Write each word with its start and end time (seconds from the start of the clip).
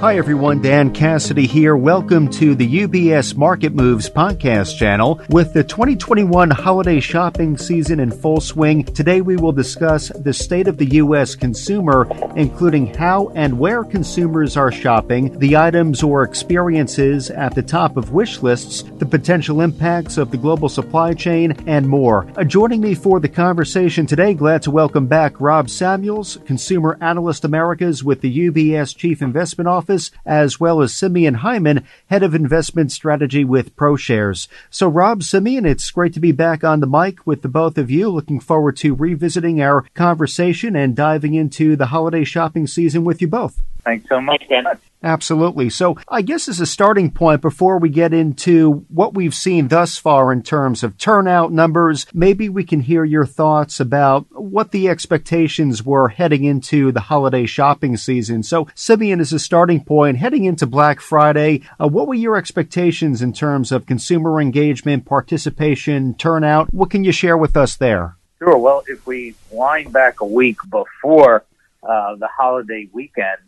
Hi, 0.00 0.16
everyone. 0.16 0.62
Dan 0.62 0.92
Cassidy 0.92 1.48
here. 1.48 1.76
Welcome 1.76 2.30
to 2.30 2.54
the 2.54 2.86
UBS 2.86 3.34
Market 3.36 3.74
Moves 3.74 4.08
podcast 4.08 4.78
channel. 4.78 5.20
With 5.28 5.52
the 5.54 5.64
2021 5.64 6.50
holiday 6.50 7.00
shopping 7.00 7.58
season 7.58 7.98
in 7.98 8.12
full 8.12 8.40
swing, 8.40 8.84
today 8.84 9.22
we 9.22 9.34
will 9.34 9.50
discuss 9.50 10.10
the 10.10 10.32
state 10.32 10.68
of 10.68 10.76
the 10.76 10.86
U.S. 10.98 11.34
consumer, 11.34 12.06
including 12.36 12.94
how 12.94 13.30
and 13.30 13.58
where 13.58 13.82
consumers 13.82 14.56
are 14.56 14.70
shopping, 14.70 15.36
the 15.40 15.56
items 15.56 16.04
or 16.04 16.22
experiences 16.22 17.32
at 17.32 17.56
the 17.56 17.62
top 17.62 17.96
of 17.96 18.12
wish 18.12 18.40
lists, 18.40 18.84
the 18.98 19.06
potential 19.06 19.62
impacts 19.62 20.16
of 20.16 20.30
the 20.30 20.36
global 20.36 20.68
supply 20.68 21.12
chain, 21.12 21.56
and 21.66 21.88
more. 21.88 22.24
Uh, 22.36 22.44
joining 22.44 22.80
me 22.80 22.94
for 22.94 23.18
the 23.18 23.28
conversation 23.28 24.06
today, 24.06 24.32
glad 24.32 24.62
to 24.62 24.70
welcome 24.70 25.08
back 25.08 25.40
Rob 25.40 25.68
Samuels, 25.68 26.38
Consumer 26.46 26.96
Analyst 27.00 27.44
Americas 27.44 28.04
with 28.04 28.20
the 28.20 28.48
UBS 28.48 28.96
Chief 28.96 29.20
Investment 29.20 29.66
Office 29.66 29.87
Office, 29.88 30.10
as 30.26 30.60
well 30.60 30.82
as 30.82 30.94
Simeon 30.94 31.32
Hyman, 31.34 31.82
Head 32.08 32.22
of 32.22 32.34
Investment 32.34 32.92
Strategy 32.92 33.42
with 33.42 33.74
ProShares. 33.74 34.46
So, 34.68 34.86
Rob, 34.86 35.22
Simeon, 35.22 35.64
it's 35.64 35.90
great 35.90 36.12
to 36.12 36.20
be 36.20 36.30
back 36.30 36.62
on 36.62 36.80
the 36.80 36.86
mic 36.86 37.26
with 37.26 37.40
the 37.40 37.48
both 37.48 37.78
of 37.78 37.90
you. 37.90 38.10
Looking 38.10 38.38
forward 38.38 38.76
to 38.78 38.94
revisiting 38.94 39.62
our 39.62 39.86
conversation 39.94 40.76
and 40.76 40.94
diving 40.94 41.32
into 41.32 41.74
the 41.74 41.86
holiday 41.86 42.24
shopping 42.24 42.66
season 42.66 43.02
with 43.02 43.22
you 43.22 43.28
both. 43.28 43.62
Thanks 43.82 44.06
so 44.10 44.20
much, 44.20 44.46
Dan. 44.50 44.64
Absolutely. 45.02 45.70
So 45.70 45.96
I 46.08 46.22
guess 46.22 46.48
as 46.48 46.60
a 46.60 46.66
starting 46.66 47.10
point, 47.10 47.40
before 47.40 47.78
we 47.78 47.88
get 47.88 48.12
into 48.12 48.84
what 48.88 49.14
we've 49.14 49.34
seen 49.34 49.68
thus 49.68 49.96
far 49.96 50.32
in 50.32 50.42
terms 50.42 50.82
of 50.82 50.98
turnout 50.98 51.52
numbers, 51.52 52.04
maybe 52.12 52.48
we 52.48 52.64
can 52.64 52.80
hear 52.80 53.04
your 53.04 53.24
thoughts 53.24 53.78
about 53.78 54.26
what 54.50 54.70
the 54.70 54.88
expectations 54.88 55.84
were 55.84 56.08
heading 56.08 56.44
into 56.44 56.92
the 56.92 57.00
holiday 57.00 57.46
shopping 57.46 57.96
season. 57.96 58.42
So 58.42 58.68
Simeon, 58.74 59.20
is 59.20 59.32
a 59.32 59.38
starting 59.38 59.84
point, 59.84 60.18
heading 60.18 60.44
into 60.44 60.66
Black 60.66 61.00
Friday, 61.00 61.62
uh, 61.80 61.88
what 61.88 62.06
were 62.06 62.14
your 62.14 62.36
expectations 62.36 63.22
in 63.22 63.32
terms 63.32 63.72
of 63.72 63.86
consumer 63.86 64.40
engagement, 64.40 65.04
participation, 65.04 66.14
turnout? 66.14 66.72
What 66.72 66.90
can 66.90 67.04
you 67.04 67.12
share 67.12 67.36
with 67.36 67.56
us 67.56 67.76
there? 67.76 68.16
Sure. 68.38 68.56
Well, 68.56 68.84
if 68.86 69.06
we 69.06 69.34
wind 69.50 69.92
back 69.92 70.20
a 70.20 70.26
week 70.26 70.58
before 70.70 71.44
uh, 71.82 72.14
the 72.16 72.28
holiday 72.28 72.88
weekend, 72.92 73.38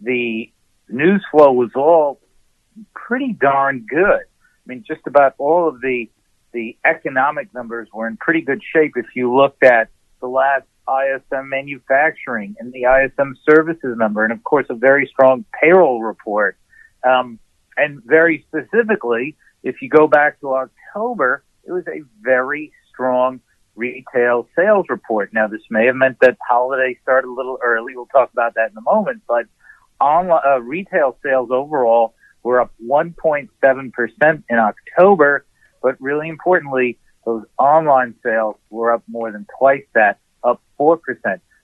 the 0.00 0.50
news 0.88 1.24
flow 1.30 1.52
was 1.52 1.70
all 1.74 2.20
pretty 2.94 3.32
darn 3.32 3.86
good. 3.88 4.20
I 4.20 4.64
mean, 4.66 4.84
just 4.86 5.06
about 5.06 5.34
all 5.38 5.68
of 5.68 5.80
the 5.80 6.08
the 6.52 6.76
economic 6.84 7.52
numbers 7.54 7.88
were 7.92 8.08
in 8.08 8.16
pretty 8.16 8.40
good 8.40 8.60
shape 8.74 8.94
if 8.96 9.06
you 9.14 9.32
looked 9.34 9.62
at 9.62 9.88
the 10.20 10.28
last 10.28 10.64
ISM 10.88 11.48
manufacturing 11.48 12.56
and 12.58 12.72
the 12.72 12.84
ISM 12.84 13.36
services 13.48 13.96
number, 13.96 14.24
and 14.24 14.32
of 14.32 14.42
course 14.44 14.66
a 14.70 14.74
very 14.74 15.06
strong 15.06 15.44
payroll 15.60 16.02
report. 16.02 16.56
Um, 17.08 17.38
and 17.76 18.02
very 18.04 18.44
specifically, 18.48 19.36
if 19.62 19.80
you 19.82 19.88
go 19.88 20.06
back 20.06 20.40
to 20.40 20.54
October, 20.54 21.44
it 21.64 21.72
was 21.72 21.84
a 21.88 22.02
very 22.20 22.72
strong 22.92 23.40
retail 23.74 24.48
sales 24.56 24.86
report. 24.88 25.32
Now, 25.32 25.46
this 25.46 25.62
may 25.70 25.86
have 25.86 25.96
meant 25.96 26.18
that 26.20 26.36
holiday 26.46 26.98
started 27.02 27.28
a 27.28 27.32
little 27.32 27.58
early. 27.62 27.94
We'll 27.94 28.06
talk 28.06 28.32
about 28.32 28.54
that 28.54 28.70
in 28.70 28.76
a 28.76 28.82
moment, 28.82 29.22
but 29.26 29.46
online 30.00 30.42
uh, 30.46 30.60
retail 30.60 31.16
sales 31.22 31.50
overall 31.50 32.14
were 32.42 32.60
up 32.60 32.72
1.7% 32.84 34.42
in 34.48 34.58
October, 34.58 35.46
but 35.82 36.00
really 36.00 36.28
importantly, 36.28 36.98
those 37.24 37.44
online 37.58 38.14
sales 38.22 38.56
were 38.70 38.92
up 38.92 39.02
more 39.08 39.30
than 39.30 39.46
twice 39.58 39.84
that, 39.94 40.18
up 40.42 40.60
4%. 40.78 40.98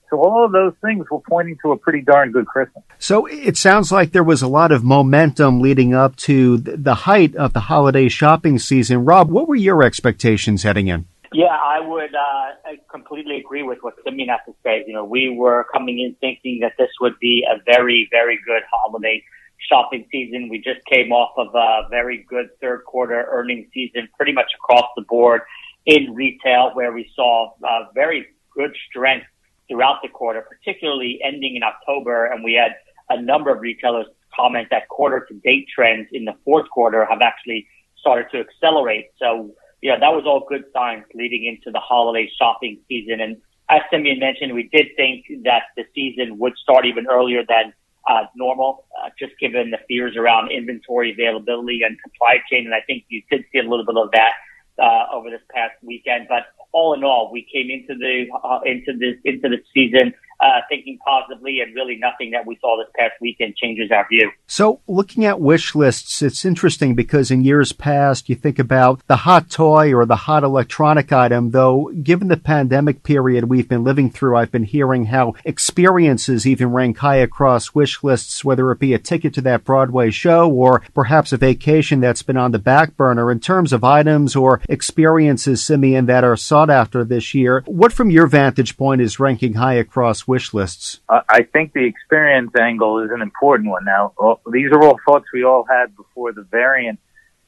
So 0.09 0.19
all 0.19 0.45
of 0.45 0.53
those 0.53 0.73
things 0.81 1.05
were 1.11 1.19
pointing 1.19 1.57
to 1.63 1.73
a 1.73 1.77
pretty 1.77 2.01
darn 2.01 2.31
good 2.31 2.45
Christmas. 2.45 2.83
So 2.97 3.25
it 3.25 3.57
sounds 3.57 3.91
like 3.91 4.11
there 4.11 4.23
was 4.23 4.41
a 4.41 4.47
lot 4.47 4.71
of 4.71 4.83
momentum 4.83 5.59
leading 5.59 5.93
up 5.93 6.15
to 6.17 6.57
the 6.57 6.95
height 6.95 7.35
of 7.35 7.53
the 7.53 7.59
holiday 7.61 8.07
shopping 8.07 8.57
season. 8.57 9.03
Rob, 9.03 9.29
what 9.29 9.47
were 9.47 9.55
your 9.55 9.83
expectations 9.83 10.63
heading 10.63 10.87
in? 10.87 11.05
Yeah, 11.33 11.47
I 11.47 11.81
would 11.85 12.15
uh, 12.15 12.69
I 12.69 12.79
completely 12.89 13.37
agree 13.37 13.61
with 13.61 13.79
what 13.81 13.95
Simeon 14.05 14.29
has 14.29 14.39
to 14.45 14.53
say. 14.63 14.85
You 14.87 14.93
know, 14.93 15.03
we 15.03 15.29
were 15.29 15.65
coming 15.73 15.99
in 15.99 16.15
thinking 16.21 16.59
that 16.61 16.73
this 16.77 16.89
would 17.01 17.19
be 17.19 17.45
a 17.45 17.61
very, 17.65 18.07
very 18.09 18.39
good 18.45 18.61
holiday 18.71 19.21
shopping 19.69 20.05
season. 20.11 20.49
We 20.49 20.57
just 20.57 20.85
came 20.91 21.11
off 21.11 21.31
of 21.37 21.53
a 21.53 21.89
very 21.89 22.25
good 22.29 22.49
third 22.61 22.83
quarter 22.85 23.27
earnings 23.29 23.67
season, 23.73 24.09
pretty 24.15 24.33
much 24.33 24.51
across 24.55 24.85
the 24.95 25.03
board 25.03 25.41
in 25.85 26.13
retail, 26.13 26.71
where 26.73 26.91
we 26.91 27.09
saw 27.15 27.53
uh, 27.63 27.85
very 27.93 28.27
good 28.53 28.75
strength 28.89 29.27
throughout 29.67 29.99
the 30.01 30.09
quarter, 30.09 30.41
particularly 30.41 31.19
ending 31.23 31.55
in 31.55 31.63
October. 31.63 32.25
And 32.25 32.43
we 32.43 32.53
had 32.53 32.71
a 33.09 33.21
number 33.21 33.53
of 33.53 33.61
retailers 33.61 34.07
comment 34.35 34.67
that 34.71 34.87
quarter 34.89 35.25
to 35.27 35.33
date 35.35 35.67
trends 35.73 36.07
in 36.11 36.25
the 36.25 36.33
fourth 36.45 36.69
quarter 36.69 37.05
have 37.05 37.21
actually 37.21 37.67
started 37.99 38.27
to 38.31 38.39
accelerate. 38.39 39.07
So 39.19 39.51
yeah, 39.81 39.97
that 39.99 40.13
was 40.13 40.23
all 40.25 40.45
good 40.47 40.65
signs 40.73 41.05
leading 41.13 41.45
into 41.45 41.71
the 41.71 41.79
holiday 41.79 42.29
shopping 42.37 42.79
season. 42.87 43.19
And 43.21 43.37
as 43.69 43.81
Simeon 43.91 44.19
mentioned, 44.19 44.53
we 44.53 44.69
did 44.71 44.87
think 44.95 45.25
that 45.43 45.63
the 45.75 45.83
season 45.93 46.37
would 46.39 46.53
start 46.57 46.85
even 46.85 47.07
earlier 47.07 47.43
than 47.47 47.73
uh, 48.07 48.23
normal, 48.35 48.85
uh, 49.01 49.09
just 49.19 49.33
given 49.39 49.71
the 49.71 49.79
fears 49.87 50.15
around 50.15 50.51
inventory 50.51 51.11
availability 51.11 51.81
and 51.83 51.97
supply 52.03 52.37
chain. 52.49 52.65
And 52.65 52.73
I 52.73 52.81
think 52.87 53.05
you 53.09 53.21
did 53.29 53.43
see 53.51 53.59
a 53.59 53.63
little 53.63 53.85
bit 53.85 53.97
of 53.97 54.09
that 54.11 54.33
uh, 54.81 55.15
over 55.15 55.29
this 55.29 55.41
past 55.53 55.73
weekend. 55.83 56.27
But 56.29 56.43
all 56.71 56.93
in 56.93 57.03
all, 57.03 57.29
we 57.31 57.45
came 57.51 57.69
into 57.69 57.97
the 57.97 58.25
uh, 58.43 58.59
into 58.65 58.97
this 58.97 59.15
into 59.25 59.49
the 59.49 59.57
season 59.73 60.13
uh, 60.39 60.61
thinking 60.69 60.99
positively, 61.05 61.61
and 61.61 61.73
really 61.73 61.97
nothing 61.97 62.31
that 62.31 62.45
we 62.45 62.57
saw 62.61 62.77
this 62.77 62.91
past 62.97 63.13
weekend 63.21 63.55
changes 63.55 63.89
our 63.91 64.07
view. 64.07 64.31
So, 64.45 64.79
looking 64.87 65.25
at 65.25 65.39
wish 65.39 65.73
lists, 65.73 66.21
it's 66.21 66.45
interesting 66.45 66.95
because 66.95 67.31
in 67.31 67.41
years 67.41 67.71
past, 67.71 68.29
you 68.29 68.35
think 68.35 68.59
about 68.59 69.01
the 69.07 69.17
hot 69.17 69.49
toy 69.49 69.93
or 69.93 70.05
the 70.05 70.15
hot 70.15 70.43
electronic 70.43 71.11
item, 71.11 71.51
though, 71.51 71.91
given 72.03 72.27
the 72.27 72.37
pandemic 72.37 73.03
period 73.03 73.45
we've 73.45 73.67
been 73.67 73.83
living 73.83 74.09
through, 74.09 74.37
I've 74.37 74.51
been 74.51 74.63
hearing 74.63 75.05
how 75.05 75.33
experiences 75.43 76.45
even 76.45 76.71
rank 76.71 76.99
high 76.99 77.15
across 77.15 77.73
wish 77.73 78.03
lists, 78.03 78.45
whether 78.45 78.71
it 78.71 78.79
be 78.79 78.93
a 78.93 78.99
ticket 78.99 79.33
to 79.35 79.41
that 79.41 79.63
Broadway 79.63 80.11
show 80.11 80.49
or 80.49 80.81
perhaps 80.93 81.33
a 81.33 81.37
vacation 81.37 81.99
that's 81.99 82.23
been 82.23 82.37
on 82.37 82.51
the 82.51 82.59
back 82.59 82.95
burner. 82.95 83.31
In 83.31 83.39
terms 83.39 83.73
of 83.73 83.83
items 83.83 84.35
or 84.35 84.61
experiences, 84.69 85.65
Simeon, 85.65 86.05
that 86.05 86.23
are 86.23 86.37
sought 86.37 86.69
after 86.69 87.03
this 87.03 87.33
year, 87.33 87.63
what 87.65 87.93
from 87.93 88.11
your 88.11 88.27
vantage 88.27 88.77
point 88.77 89.01
is 89.01 89.19
ranking 89.19 89.53
high 89.53 89.75
across 89.75 90.26
wish 90.27 90.53
lists? 90.53 90.99
Uh, 91.09 91.21
I 91.27 91.43
think 91.43 91.73
the 91.73 91.85
experience 91.85 92.51
angle 92.59 92.99
is 93.03 93.09
an 93.11 93.21
important 93.21 93.69
one. 93.69 93.85
Now, 93.85 94.13
uh, 94.21 94.35
these 94.51 94.71
are 94.71 94.83
all 94.83 94.97
thoughts 95.05 95.25
we 95.33 95.43
all 95.43 95.65
had 95.67 95.95
before 95.95 96.33
the 96.33 96.43
variant 96.43 96.99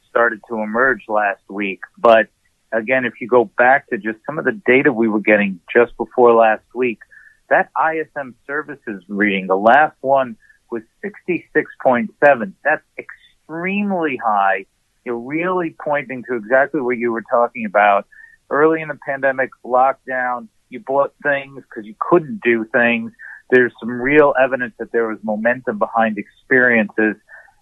started 0.10 0.42
to 0.50 0.62
emerge 0.62 1.04
last 1.08 1.42
week. 1.50 1.82
But 1.98 2.28
again, 2.72 3.06
if 3.06 3.22
you 3.22 3.28
go 3.28 3.46
back 3.46 3.90
to 3.90 3.98
just 3.98 4.20
some 4.26 4.40
of 4.40 4.46
the 4.46 4.60
data 4.66 4.92
we 4.92 5.08
were 5.08 5.20
getting 5.20 5.60
just 5.72 5.96
before 5.98 6.34
last 6.34 6.64
week, 6.74 7.00
that 7.50 7.70
ISM 7.76 8.36
services 8.46 9.04
reading, 9.08 9.48
the 9.48 9.56
last 9.56 9.96
one 10.02 10.38
was 10.72 10.84
66.7. 11.04 12.54
That's 12.64 12.84
extremely 12.98 14.18
high. 14.18 14.66
You're 15.04 15.18
really 15.18 15.76
pointing 15.84 16.24
to 16.30 16.36
exactly 16.36 16.82
what 16.82 16.98
you 16.98 17.12
were 17.12 17.24
talking 17.30 17.66
about. 17.66 18.06
Early 18.50 18.82
in 18.82 18.88
the 18.88 19.00
pandemic 19.06 19.50
lockdown, 19.66 20.48
you 20.70 20.80
bought 20.80 21.14
things 21.24 21.64
because 21.64 21.86
you 21.86 21.96
couldn't 22.00 22.42
do 22.44 22.66
things. 22.72 23.12
There's 23.50 23.74
some 23.80 23.90
real 23.90 24.34
evidence 24.42 24.74
that 24.80 24.92
there 24.92 25.08
was 25.08 25.18
momentum 25.24 25.80
behind 25.80 26.18
experiences. 26.18 27.16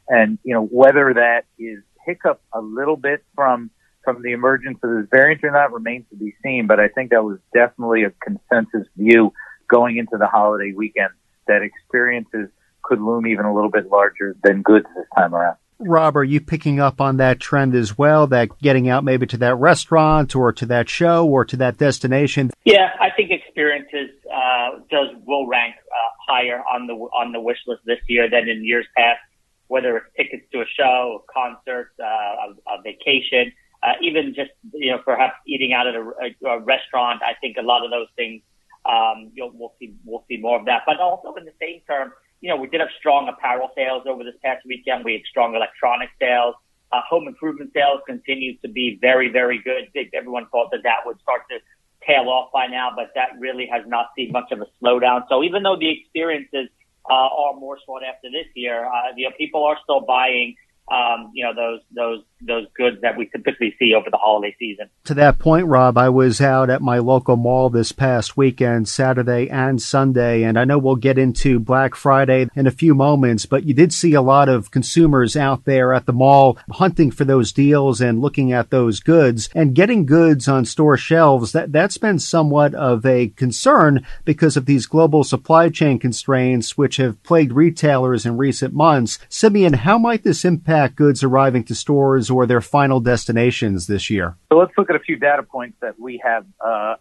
And, 0.09 0.37
you 0.43 0.53
know, 0.53 0.65
whether 0.65 1.13
that 1.13 1.45
is 1.57 1.79
hiccup 2.05 2.41
a 2.53 2.61
little 2.61 2.97
bit 2.97 3.23
from, 3.35 3.69
from 4.03 4.21
the 4.21 4.31
emergence 4.31 4.79
of 4.83 4.89
this 4.89 5.07
variant 5.11 5.43
or 5.43 5.51
not 5.51 5.71
remains 5.73 6.05
to 6.09 6.15
be 6.15 6.33
seen. 6.43 6.67
But 6.67 6.79
I 6.79 6.87
think 6.89 7.11
that 7.11 7.23
was 7.23 7.39
definitely 7.53 8.03
a 8.03 8.11
consensus 8.21 8.87
view 8.95 9.33
going 9.69 9.97
into 9.97 10.17
the 10.17 10.27
holiday 10.27 10.73
weekend 10.73 11.11
that 11.47 11.61
experiences 11.61 12.49
could 12.83 13.01
loom 13.01 13.27
even 13.27 13.45
a 13.45 13.53
little 13.53 13.71
bit 13.71 13.89
larger 13.89 14.35
than 14.43 14.61
goods 14.61 14.85
this 14.95 15.05
time 15.15 15.33
around. 15.33 15.57
Rob, 15.79 16.17
are 16.17 16.23
you 16.23 16.41
picking 16.41 16.79
up 16.79 16.99
on 16.99 17.17
that 17.17 17.39
trend 17.39 17.75
as 17.75 17.97
well? 17.97 18.27
That 18.27 18.57
getting 18.59 18.89
out 18.89 19.03
maybe 19.03 19.27
to 19.27 19.37
that 19.37 19.55
restaurant 19.55 20.35
or 20.35 20.51
to 20.53 20.65
that 20.67 20.89
show 20.89 21.27
or 21.27 21.45
to 21.45 21.57
that 21.57 21.77
destination? 21.77 22.51
Yeah, 22.65 22.89
I 22.99 23.09
think 23.15 23.31
experiences 23.31 24.09
uh, 24.31 24.79
does 24.89 25.09
will 25.25 25.47
rank 25.47 25.75
uh, 25.75 26.31
higher 26.31 26.63
on 26.71 26.87
the 26.87 26.93
on 26.93 27.31
the 27.31 27.39
wish 27.39 27.59
list 27.67 27.81
this 27.85 27.99
year 28.07 28.29
than 28.29 28.49
in 28.49 28.65
years 28.65 28.85
past. 28.95 29.19
Whether 29.67 29.97
it's 29.97 30.07
tickets 30.15 30.45
to 30.53 30.61
a 30.61 30.65
show, 30.77 31.23
a 31.27 31.31
concert, 31.31 31.91
uh, 31.99 32.05
a, 32.05 32.79
a 32.79 32.81
vacation, 32.81 33.51
uh, 33.83 33.93
even 34.01 34.33
just 34.33 34.51
you 34.73 34.91
know 34.91 34.99
perhaps 34.99 35.35
eating 35.45 35.73
out 35.73 35.87
at 35.87 35.95
a, 35.95 36.01
a, 36.01 36.49
a 36.55 36.59
restaurant. 36.59 37.21
I 37.21 37.33
think 37.39 37.57
a 37.57 37.61
lot 37.61 37.83
of 37.83 37.91
those 37.91 38.07
things 38.15 38.41
um, 38.85 39.31
you'll, 39.33 39.51
we'll 39.53 39.73
see 39.79 39.93
we'll 40.05 40.23
see 40.27 40.37
more 40.37 40.57
of 40.59 40.65
that. 40.65 40.83
But 40.85 40.99
also 40.99 41.35
in 41.35 41.45
the 41.45 41.53
same 41.59 41.81
term 41.87 42.13
you 42.41 42.49
know, 42.49 42.57
we 42.57 42.67
did 42.67 42.79
have 42.81 42.89
strong 42.99 43.27
apparel 43.29 43.69
sales 43.75 44.03
over 44.07 44.23
this 44.23 44.35
past 44.43 44.65
weekend. 44.65 45.03
We 45.03 45.13
had 45.13 45.21
strong 45.29 45.55
electronic 45.55 46.09
sales. 46.19 46.55
Uh, 46.91 47.01
home 47.09 47.27
improvement 47.27 47.71
sales 47.73 48.01
continues 48.07 48.59
to 48.61 48.69
be 48.69 48.97
very, 49.01 49.29
very 49.29 49.61
good. 49.61 49.89
Everyone 50.13 50.47
thought 50.49 50.71
that 50.71 50.83
that 50.83 51.05
would 51.05 51.19
start 51.21 51.41
to 51.49 51.57
tail 52.05 52.29
off 52.29 52.51
by 52.53 52.67
now, 52.67 52.91
but 52.95 53.11
that 53.15 53.29
really 53.39 53.67
has 53.71 53.83
not 53.87 54.11
seen 54.15 54.31
much 54.31 54.51
of 54.51 54.61
a 54.61 54.67
slowdown. 54.81 55.23
So 55.27 55.43
even 55.43 55.63
though 55.63 55.75
the 55.77 55.89
experiences 55.89 56.69
uh, 57.09 57.13
are 57.13 57.53
more 57.55 57.77
sought 57.85 58.03
after 58.03 58.29
this 58.29 58.47
year. 58.53 58.85
Uh, 58.85 59.13
you 59.15 59.29
know, 59.29 59.35
people 59.37 59.63
are 59.63 59.77
still 59.83 60.01
buying 60.01 60.55
um, 60.89 61.31
you 61.33 61.43
know, 61.43 61.53
those 61.53 61.81
those 61.93 62.23
those 62.41 62.67
goods 62.75 62.97
that 63.01 63.17
we 63.17 63.25
typically 63.25 63.75
see 63.79 63.93
over 63.93 64.09
the 64.11 64.17
holiday 64.17 64.55
season. 64.59 64.89
To 65.05 65.13
that 65.15 65.39
point, 65.39 65.65
Rob, 65.65 65.97
I 65.97 66.09
was 66.09 66.39
out 66.39 66.69
at 66.69 66.81
my 66.81 66.99
local 66.99 67.35
mall 67.35 67.69
this 67.69 67.91
past 67.91 68.37
weekend, 68.37 68.87
Saturday 68.87 69.49
and 69.49 69.81
Sunday, 69.81 70.43
and 70.43 70.57
I 70.59 70.65
know 70.65 70.77
we'll 70.77 70.95
get 70.95 71.17
into 71.17 71.59
Black 71.59 71.95
Friday 71.95 72.47
in 72.55 72.67
a 72.67 72.71
few 72.71 72.93
moments, 72.93 73.45
but 73.45 73.63
you 73.63 73.73
did 73.73 73.91
see 73.91 74.13
a 74.13 74.21
lot 74.21 74.49
of 74.49 74.69
consumers 74.69 75.35
out 75.35 75.65
there 75.65 75.93
at 75.93 76.05
the 76.05 76.13
mall 76.13 76.57
hunting 76.71 77.09
for 77.09 77.25
those 77.25 77.51
deals 77.51 78.01
and 78.01 78.21
looking 78.21 78.53
at 78.53 78.69
those 78.69 78.99
goods 78.99 79.49
and 79.55 79.75
getting 79.75 80.05
goods 80.05 80.47
on 80.47 80.65
store 80.65 80.97
shelves. 80.97 81.53
That 81.53 81.71
that's 81.71 81.97
been 81.97 82.19
somewhat 82.19 82.75
of 82.75 83.05
a 83.05 83.29
concern 83.29 84.05
because 84.25 84.55
of 84.55 84.65
these 84.65 84.85
global 84.85 85.23
supply 85.23 85.69
chain 85.69 85.97
constraints 85.97 86.77
which 86.77 86.97
have 86.97 87.21
plagued 87.23 87.51
retailers 87.51 88.25
in 88.25 88.37
recent 88.37 88.73
months. 88.73 89.17
Simeon, 89.29 89.73
how 89.73 89.97
might 89.97 90.23
this 90.23 90.45
impact 90.45 90.95
goods 90.95 91.23
arriving 91.23 91.63
to 91.65 91.75
stores 91.75 92.26
or 92.29 92.45
their 92.45 92.61
final 92.61 92.99
destinations 92.99 93.87
this 93.87 94.09
year? 94.09 94.35
So 94.51 94.57
let's 94.57 94.71
look 94.77 94.89
at 94.89 94.95
a 94.95 94.99
few 94.99 95.17
data 95.17 95.43
points 95.43 95.77
that 95.81 95.99
we 95.99 96.21
have 96.23 96.45
uh, 96.65 96.95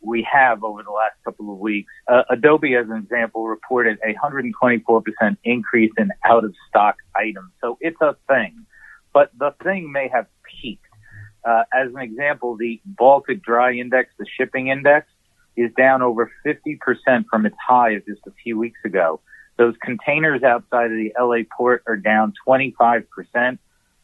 we 0.00 0.26
have 0.30 0.64
over 0.64 0.82
the 0.82 0.90
last 0.90 1.14
couple 1.24 1.52
of 1.52 1.58
weeks. 1.58 1.92
Uh, 2.08 2.22
Adobe, 2.30 2.74
as 2.74 2.88
an 2.88 2.96
example, 2.96 3.46
reported 3.46 3.98
a 4.04 4.14
124% 4.14 5.36
increase 5.44 5.92
in 5.98 6.10
out 6.24 6.44
of 6.44 6.54
stock 6.68 6.96
items. 7.16 7.50
So 7.60 7.78
it's 7.80 8.00
a 8.00 8.16
thing, 8.28 8.66
but 9.12 9.30
the 9.38 9.54
thing 9.62 9.92
may 9.92 10.08
have 10.08 10.26
peaked. 10.42 10.86
Uh, 11.44 11.64
as 11.74 11.92
an 11.92 12.00
example, 12.00 12.56
the 12.56 12.80
Baltic 12.84 13.42
Dry 13.42 13.72
Index, 13.72 14.10
the 14.18 14.26
shipping 14.38 14.68
index, 14.68 15.08
is 15.56 15.70
down 15.76 16.02
over 16.02 16.30
50% 16.46 16.78
from 17.28 17.46
its 17.46 17.56
high 17.66 17.90
of 17.90 18.06
just 18.06 18.20
a 18.26 18.32
few 18.42 18.58
weeks 18.58 18.78
ago. 18.84 19.20
Those 19.58 19.74
containers 19.82 20.42
outside 20.42 20.86
of 20.86 20.92
the 20.92 21.12
LA 21.18 21.42
port 21.56 21.82
are 21.86 21.96
down 21.96 22.32
25%. 22.46 23.58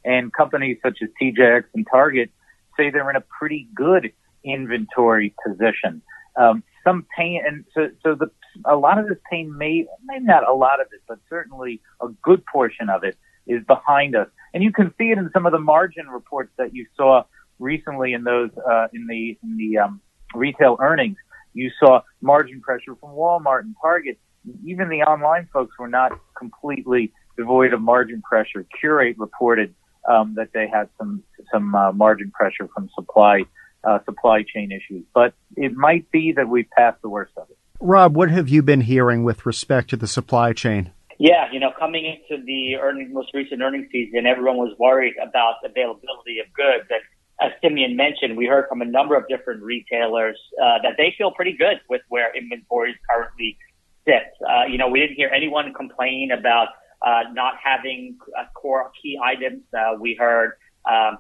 And 0.05 0.33
companies 0.33 0.79
such 0.83 0.99
as 1.03 1.09
TJX 1.21 1.65
and 1.75 1.87
Target 1.91 2.31
say 2.77 2.91
they're 2.91 3.09
in 3.11 3.17
a 3.17 3.25
pretty 3.39 3.69
good 3.75 4.13
inventory 4.45 5.35
position. 5.45 6.03
Um, 6.37 6.63
some 6.85 7.07
pain, 7.17 7.43
and 7.47 7.65
so, 7.75 7.89
so 8.03 8.15
the, 8.15 8.31
a 8.65 8.77
lot 8.77 8.99
of 8.99 9.09
this 9.09 9.19
pain 9.31 9.57
may, 9.57 9.87
maybe 10.05 10.25
not 10.25 10.49
a 10.49 10.55
lot 10.55 10.81
of 10.81 10.87
it, 10.93 11.03
but 11.09 11.19
certainly 11.29 11.81
a 12.01 12.09
good 12.23 12.45
portion 12.47 12.89
of 12.89 13.05
it 13.05 13.17
is 13.47 13.63
behind 13.67 14.15
us. 14.15 14.29
And 14.55 14.63
you 14.63 14.73
can 14.73 14.95
see 14.99 15.11
it 15.11 15.19
in 15.19 15.31
some 15.33 15.47
of 15.47 15.53
the 15.53 15.59
margin 15.59 16.07
reports 16.07 16.53
that 16.57 16.75
you 16.75 16.87
saw 16.97 17.25
recently 17.59 18.13
in 18.13 18.25
those, 18.25 18.51
uh, 18.71 18.87
in 18.93 19.07
the, 19.07 19.37
in 19.43 19.57
the, 19.57 19.79
um, 19.79 20.01
retail 20.35 20.77
earnings. 20.81 21.17
You 21.55 21.71
saw 21.81 22.03
margin 22.21 22.61
pressure 22.61 22.95
from 23.01 23.11
Walmart 23.11 23.61
and 23.61 23.75
Target 23.83 24.19
even 24.65 24.89
the 24.89 25.03
online 25.03 25.49
folks 25.53 25.79
were 25.79 25.89
not 25.89 26.13
completely 26.37 27.13
devoid 27.37 27.73
of 27.73 27.81
margin 27.81 28.23
pressure. 28.23 28.65
Qurate 28.81 29.17
reported 29.19 29.75
um, 30.09 30.35
that 30.37 30.49
they 30.53 30.67
had 30.69 30.89
some 30.99 31.23
some 31.53 31.75
uh, 31.75 31.93
margin 31.93 32.31
pressure 32.31 32.69
from 32.75 32.89
supply 32.95 33.45
uh, 33.85 33.99
supply 34.05 34.43
chain 34.43 34.73
issues, 34.73 35.05
but 35.15 35.35
it 35.57 35.75
might 35.75 36.11
be 36.11 36.33
that 36.33 36.49
we've 36.49 36.69
passed 36.77 37.01
the 37.03 37.09
worst 37.09 37.33
of 37.37 37.49
it. 37.51 37.57
Rob, 37.81 38.17
what 38.17 38.31
have 38.31 38.49
you 38.49 38.63
been 38.63 38.81
hearing 38.81 39.23
with 39.23 39.47
respect 39.47 39.91
to 39.91 39.97
the 39.97 40.09
supply 40.09 40.53
chain? 40.53 40.91
Yeah, 41.19 41.51
you 41.53 41.61
know, 41.61 41.73
coming 41.79 42.05
into 42.07 42.43
the 42.45 42.77
earnings, 42.77 43.13
most 43.13 43.33
recent 43.35 43.61
earnings 43.61 43.89
season, 43.91 44.27
everyone 44.27 44.57
was 44.57 44.75
worried 44.79 45.15
about 45.23 45.55
availability 45.65 46.39
of 46.39 46.53
goods. 46.55 46.89
And 46.91 47.03
as 47.41 47.53
Simeon 47.61 47.97
mentioned, 47.97 48.37
we 48.37 48.47
heard 48.47 48.67
from 48.69 48.83
a 48.83 48.85
number 48.85 49.17
of 49.17 49.27
different 49.29 49.63
retailers 49.63 50.39
uh, 50.63 50.79
that 50.83 50.95
they 50.97 51.15
feel 51.17 51.31
pretty 51.33 51.57
good 51.57 51.81
with 51.89 52.03
where 52.09 52.35
inventories 52.37 52.97
currently 53.09 53.59
sits. 54.05 54.35
uh, 54.49 54.65
you 54.65 54.79
know, 54.79 54.89
we 54.89 55.01
didn't 55.01 55.17
hear 55.17 55.31
anyone 55.35 55.73
complain 55.75 56.31
about 56.31 56.69
uh, 57.03 57.23
not 57.33 57.55
having 57.63 58.17
uh, 58.39 58.45
core 58.55 58.91
key 59.01 59.19
items. 59.23 59.63
Uh, 59.77 59.95
we 59.99 60.15
heard 60.19 60.53
um, 60.89 61.19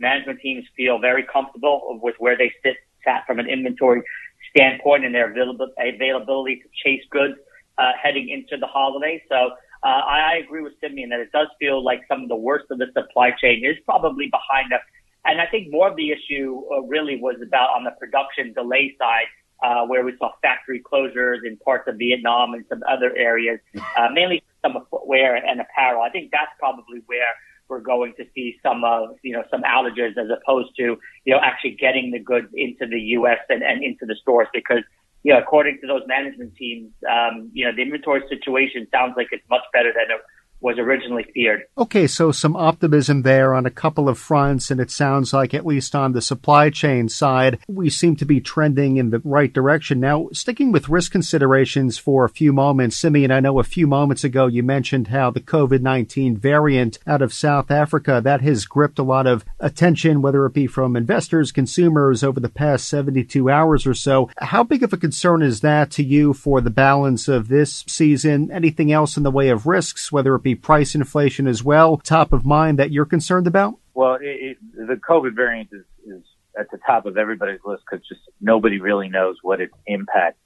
management 0.00 0.40
teams 0.40 0.64
feel 0.76 0.98
very 0.98 1.24
comfortable 1.24 1.98
with 2.02 2.14
where 2.18 2.36
they 2.36 2.52
sit 2.62 2.76
sat 3.04 3.24
from 3.26 3.38
an 3.38 3.48
inventory 3.48 4.02
standpoint 4.50 5.04
and 5.04 5.14
their 5.14 5.30
availability 5.30 6.56
to 6.56 6.68
chase 6.84 7.02
goods 7.10 7.34
uh, 7.78 7.92
heading 8.00 8.28
into 8.28 8.56
the 8.58 8.66
holiday. 8.66 9.22
So 9.28 9.50
uh, 9.84 9.86
I, 9.86 10.32
I 10.32 10.34
agree 10.44 10.62
with 10.62 10.72
Simeon 10.80 11.10
that 11.10 11.20
it 11.20 11.30
does 11.32 11.48
feel 11.60 11.84
like 11.84 12.02
some 12.08 12.22
of 12.22 12.28
the 12.28 12.36
worst 12.36 12.66
of 12.70 12.78
the 12.78 12.86
supply 12.92 13.30
chain 13.30 13.64
is 13.64 13.76
probably 13.84 14.26
behind 14.26 14.72
us. 14.72 14.80
And 15.24 15.40
I 15.40 15.46
think 15.46 15.70
more 15.70 15.88
of 15.88 15.96
the 15.96 16.10
issue 16.10 16.62
uh, 16.72 16.82
really 16.82 17.20
was 17.20 17.36
about 17.42 17.70
on 17.76 17.84
the 17.84 17.90
production 17.92 18.52
delay 18.52 18.96
side 18.98 19.26
uh, 19.62 19.86
where 19.86 20.04
we 20.04 20.16
saw 20.18 20.30
factory 20.42 20.82
closures 20.82 21.38
in 21.44 21.56
parts 21.58 21.88
of 21.88 21.96
Vietnam 21.96 22.54
and 22.54 22.64
some 22.68 22.82
other 22.88 23.14
areas, 23.16 23.58
uh, 23.96 24.08
mainly 24.12 24.42
some 24.66 24.76
of 24.76 24.88
footwear 24.90 25.36
and 25.36 25.60
apparel. 25.60 26.02
I 26.02 26.10
think 26.10 26.30
that's 26.32 26.52
probably 26.58 27.00
where 27.06 27.34
we're 27.68 27.80
going 27.80 28.14
to 28.16 28.24
see 28.34 28.56
some 28.62 28.84
of, 28.84 29.16
you 29.22 29.32
know, 29.32 29.42
some 29.50 29.62
outages 29.62 30.16
as 30.16 30.28
opposed 30.30 30.70
to, 30.76 30.96
you 31.24 31.34
know, 31.34 31.40
actually 31.42 31.72
getting 31.72 32.10
the 32.10 32.18
goods 32.18 32.48
into 32.54 32.86
the 32.86 33.00
U.S. 33.18 33.38
and, 33.48 33.62
and 33.62 33.82
into 33.82 34.06
the 34.06 34.14
stores 34.14 34.48
because, 34.52 34.82
you 35.24 35.32
know, 35.32 35.38
according 35.40 35.78
to 35.80 35.86
those 35.86 36.02
management 36.06 36.54
teams, 36.56 36.92
um, 37.10 37.50
you 37.52 37.64
know, 37.64 37.74
the 37.74 37.82
inventory 37.82 38.22
situation 38.28 38.86
sounds 38.92 39.14
like 39.16 39.28
it's 39.32 39.44
much 39.50 39.64
better 39.72 39.92
than 39.92 40.16
it 40.16 40.22
was 40.60 40.78
originally 40.78 41.24
feared. 41.34 41.62
Okay, 41.76 42.06
so 42.06 42.32
some 42.32 42.56
optimism 42.56 43.22
there 43.22 43.54
on 43.54 43.66
a 43.66 43.70
couple 43.70 44.08
of 44.08 44.18
fronts, 44.18 44.70
and 44.70 44.80
it 44.80 44.90
sounds 44.90 45.32
like, 45.32 45.54
at 45.54 45.66
least 45.66 45.94
on 45.94 46.12
the 46.12 46.22
supply 46.22 46.70
chain 46.70 47.08
side, 47.08 47.58
we 47.68 47.90
seem 47.90 48.16
to 48.16 48.24
be 48.24 48.40
trending 48.40 48.96
in 48.96 49.10
the 49.10 49.20
right 49.24 49.52
direction. 49.52 50.00
Now, 50.00 50.28
sticking 50.32 50.72
with 50.72 50.88
risk 50.88 51.12
considerations 51.12 51.98
for 51.98 52.24
a 52.24 52.30
few 52.30 52.52
moments, 52.52 52.96
Simeon, 52.96 53.30
I 53.30 53.40
know 53.40 53.58
a 53.58 53.64
few 53.64 53.86
moments 53.86 54.24
ago 54.24 54.46
you 54.46 54.62
mentioned 54.62 55.08
how 55.08 55.30
the 55.30 55.40
COVID 55.40 55.82
19 55.82 56.36
variant 56.36 56.98
out 57.06 57.22
of 57.22 57.32
South 57.32 57.70
Africa 57.70 58.20
that 58.24 58.40
has 58.40 58.64
gripped 58.64 58.98
a 58.98 59.02
lot 59.02 59.26
of 59.26 59.44
attention, 59.60 60.22
whether 60.22 60.44
it 60.46 60.54
be 60.54 60.66
from 60.66 60.96
investors, 60.96 61.52
consumers 61.52 62.24
over 62.24 62.40
the 62.40 62.48
past 62.48 62.88
72 62.88 63.50
hours 63.50 63.86
or 63.86 63.94
so. 63.94 64.30
How 64.38 64.62
big 64.62 64.82
of 64.82 64.92
a 64.92 64.96
concern 64.96 65.42
is 65.42 65.60
that 65.60 65.90
to 65.92 66.02
you 66.02 66.32
for 66.32 66.60
the 66.60 66.70
balance 66.70 67.28
of 67.28 67.48
this 67.48 67.84
season? 67.86 68.50
Anything 68.50 68.90
else 68.90 69.16
in 69.16 69.22
the 69.22 69.30
way 69.30 69.48
of 69.48 69.66
risks, 69.66 70.10
whether 70.10 70.34
it 70.34 70.42
be 70.46 70.54
price 70.54 70.94
inflation 70.94 71.48
as 71.48 71.64
well 71.64 71.96
top 71.96 72.32
of 72.32 72.46
mind 72.46 72.78
that 72.78 72.92
you're 72.92 73.04
concerned 73.04 73.48
about? 73.48 73.74
Well, 73.94 74.14
it, 74.14 74.22
it, 74.22 74.58
the 74.88 74.94
COVID 74.94 75.34
variant 75.34 75.70
is, 75.72 75.84
is 76.06 76.22
at 76.56 76.70
the 76.70 76.78
top 76.86 77.04
of 77.04 77.16
everybody's 77.16 77.58
list 77.64 77.82
because 77.90 78.06
just 78.06 78.20
nobody 78.40 78.78
really 78.78 79.08
knows 79.08 79.36
what 79.42 79.60
its 79.60 79.74
impact 79.86 80.38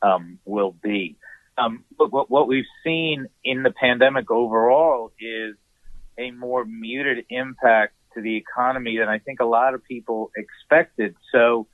um, 0.00 0.38
will 0.44 0.70
be. 0.70 1.16
Um, 1.58 1.84
but 1.98 2.12
what, 2.12 2.30
what 2.30 2.46
we've 2.46 2.70
seen 2.84 3.26
in 3.42 3.64
the 3.64 3.72
pandemic 3.72 4.30
overall 4.30 5.10
is 5.18 5.56
a 6.16 6.30
more 6.30 6.64
muted 6.64 7.24
impact 7.28 7.94
to 8.14 8.20
the 8.20 8.36
economy 8.36 8.98
than 8.98 9.08
I 9.08 9.18
think 9.18 9.40
a 9.40 9.44
lot 9.44 9.74
of 9.74 9.82
people 9.84 10.30
expected. 10.36 11.16
So, 11.32 11.66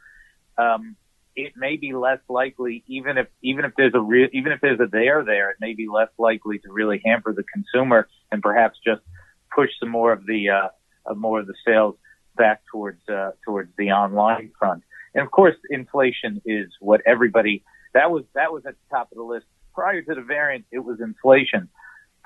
um, 0.57 0.97
it 1.37 1.53
may 1.57 1.77
be 1.77 1.93
less 1.93 2.21
likely, 2.29 2.85
even 2.87 3.19
if 3.19 3.27
even 3.43 3.65
if 3.65 3.73
there's 3.77 3.95
a 3.95 4.01
real 4.01 4.29
even 4.33 4.53
if 4.53 4.61
there's 4.61 4.81
a 4.81 4.87
there 4.91 5.25
there, 5.25 5.51
it 5.51 5.57
may 5.61 5.75
be 5.75 5.89
less 5.89 6.11
likely 6.19 6.59
to 6.61 6.73
really 6.73 7.01
hamper 7.05 7.33
the 7.33 7.45
consumer 7.53 8.09
and 8.31 8.43
perhaps 8.43 8.79
just 8.85 9.03
push 9.55 9.71
some 9.81 9.89
more 9.89 10.13
of 10.13 10.27
the 10.27 10.51
uh, 10.51 11.15
more 11.15 11.41
of 11.41 11.47
the 11.47 11.55
sales 11.67 11.97
back 12.37 12.63
towards 12.71 13.01
uh, 13.09 13.33
towards 13.45 13.71
the 13.79 13.91
online 13.91 14.51
front. 14.59 14.83
And 15.15 15.25
of 15.25 15.31
course, 15.31 15.55
inflation 15.71 16.43
is 16.45 16.69
what 16.81 17.01
everybody 17.07 17.65
that 17.95 18.11
was 18.11 18.25
that 18.35 18.53
was 18.53 18.65
at 18.67 18.75
the 18.75 18.97
top 18.97 19.11
of 19.13 19.17
the 19.17 19.25
list 19.25 19.47
prior 19.75 20.03
to 20.03 20.15
the 20.15 20.23
variant. 20.23 20.65
It 20.71 20.81
was 20.81 21.01
inflation. 21.01 21.69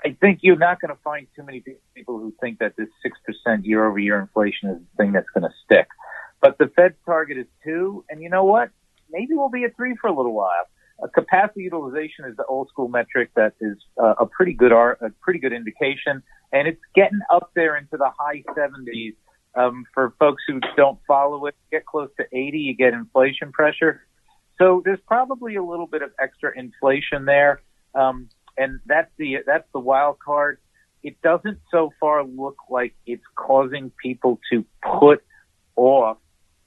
I 0.04 0.16
think 0.20 0.40
you're 0.42 0.56
not 0.56 0.80
going 0.80 0.94
to 0.94 1.02
find 1.02 1.26
too 1.34 1.42
many 1.42 1.64
people 1.94 2.18
who 2.18 2.32
think 2.40 2.60
that 2.60 2.76
this 2.76 2.88
six 3.02 3.18
percent 3.24 3.64
year 3.64 3.86
over 3.86 3.98
year 3.98 4.20
inflation 4.20 4.70
is 4.70 4.78
the 4.78 5.02
thing 5.02 5.12
that's 5.12 5.30
going 5.34 5.44
to 5.44 5.54
stick. 5.64 5.88
But 6.40 6.56
the 6.58 6.70
Fed's 6.76 6.94
target 7.04 7.36
is 7.36 7.46
two, 7.64 8.04
and 8.08 8.22
you 8.22 8.30
know 8.30 8.44
what? 8.44 8.70
Maybe 9.10 9.34
we'll 9.34 9.48
be 9.48 9.64
at 9.64 9.76
three 9.76 9.94
for 10.00 10.08
a 10.08 10.16
little 10.16 10.34
while. 10.34 10.66
Uh, 11.02 11.06
capacity 11.14 11.62
utilization 11.62 12.24
is 12.24 12.36
the 12.36 12.44
old 12.46 12.68
school 12.68 12.88
metric 12.88 13.30
that 13.36 13.54
is 13.60 13.76
uh, 14.02 14.14
a 14.18 14.26
pretty 14.26 14.52
good 14.52 14.72
a 14.72 14.96
pretty 15.20 15.38
good 15.38 15.52
indication, 15.52 16.22
and 16.52 16.66
it's 16.66 16.80
getting 16.94 17.20
up 17.32 17.50
there 17.54 17.76
into 17.76 17.96
the 17.96 18.10
high 18.18 18.42
70s. 18.56 19.14
Um, 19.54 19.84
for 19.94 20.14
folks 20.18 20.42
who 20.46 20.60
don't 20.76 20.98
follow 21.06 21.46
it, 21.46 21.56
get 21.70 21.84
close 21.86 22.10
to 22.18 22.24
80, 22.32 22.58
you 22.58 22.76
get 22.76 22.92
inflation 22.92 23.50
pressure. 23.50 24.06
So 24.58 24.82
there's 24.84 25.00
probably 25.06 25.56
a 25.56 25.62
little 25.62 25.86
bit 25.86 26.02
of 26.02 26.10
extra 26.20 26.56
inflation 26.56 27.24
there, 27.24 27.62
um, 27.94 28.28
and 28.56 28.80
that's 28.86 29.10
the 29.16 29.38
that's 29.46 29.66
the 29.72 29.80
wild 29.80 30.18
card. 30.18 30.58
It 31.02 31.20
doesn't 31.22 31.60
so 31.70 31.92
far 32.00 32.24
look 32.24 32.56
like 32.68 32.94
it's 33.06 33.22
causing 33.36 33.92
people 34.02 34.40
to 34.50 34.64
put 34.82 35.22
off 35.76 36.18